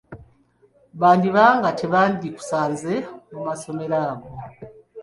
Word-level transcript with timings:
Bandiba 0.99 1.43
nga 1.57 1.69
tebandikusanze 1.79 2.93
mu 3.33 3.39
masomero 3.47 3.95
ago. 4.11 4.27